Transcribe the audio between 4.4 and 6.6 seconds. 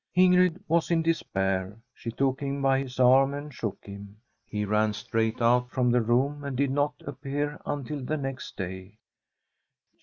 He ran straight out of the room, and